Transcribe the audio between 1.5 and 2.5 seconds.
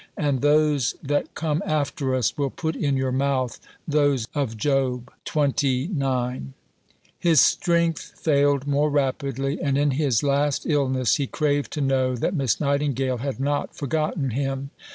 after us will